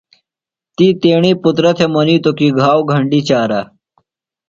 تی 0.75 0.87
تیݨی 1.01 1.31
پُترہ 1.41 1.71
تھےۡ 1.77 1.91
منِیتوۡ 1.93 2.35
کی 2.37 2.47
گھاؤ 2.59 2.79
گھنڈیۡ 2.91 3.25
چارہ۔ 3.27 3.61